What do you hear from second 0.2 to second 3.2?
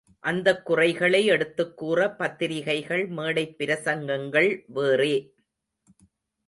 அந்தக் குறைகளை எடுத்துக் கூற பத்திரிகைகள்,